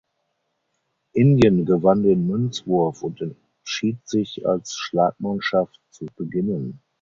[1.13, 6.81] Indien gewann den Münzwurf und entschied sich als Schlagmannschaft zu beginnen.